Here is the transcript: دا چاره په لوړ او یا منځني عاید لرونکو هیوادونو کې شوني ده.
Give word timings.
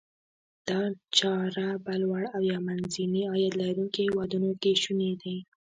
دا 0.67 0.81
چاره 1.17 1.67
په 1.85 1.91
لوړ 2.01 2.21
او 2.35 2.41
یا 2.51 2.57
منځني 2.67 3.23
عاید 3.31 3.53
لرونکو 3.61 3.97
هیوادونو 4.05 4.49
کې 4.61 4.71
شوني 4.83 5.11
ده. 5.21 5.35